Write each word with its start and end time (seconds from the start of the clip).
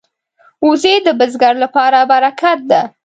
وزې 0.67 0.95
د 1.05 1.07
بزګر 1.19 1.53
لپاره 1.63 1.99
برکت 2.11 2.59
ده 2.71 2.81